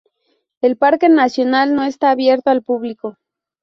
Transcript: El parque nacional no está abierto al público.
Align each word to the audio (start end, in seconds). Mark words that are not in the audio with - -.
El 0.61 0.77
parque 0.77 1.09
nacional 1.09 1.75
no 1.75 1.83
está 1.83 2.09
abierto 2.09 2.49
al 2.49 2.63
público. 2.63 3.19